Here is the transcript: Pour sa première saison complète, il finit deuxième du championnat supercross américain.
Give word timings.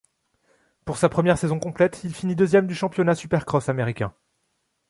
Pour 0.83 0.97
sa 0.97 1.09
première 1.09 1.37
saison 1.37 1.59
complète, 1.59 2.03
il 2.03 2.15
finit 2.15 2.35
deuxième 2.35 2.65
du 2.65 2.73
championnat 2.73 3.13
supercross 3.13 3.69
américain. 3.69 4.15